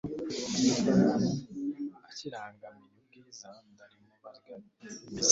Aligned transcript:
akirangamiye 2.09 2.93
ubwiza 3.01 3.49
ndarimugabiza 3.71 5.29